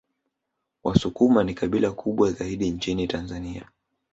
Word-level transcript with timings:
Wasukuma 0.83 1.43
ni 1.43 1.53
kabila 1.53 1.91
kubwa 1.91 2.31
zaidi 2.31 2.69
nchini 2.71 3.07
Tanzania 3.07 3.71